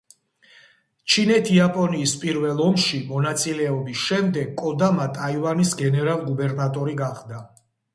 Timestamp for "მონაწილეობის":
3.13-4.03